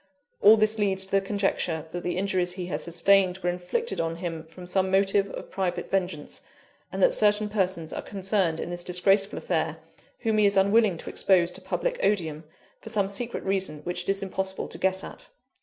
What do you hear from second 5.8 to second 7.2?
vengeance; and that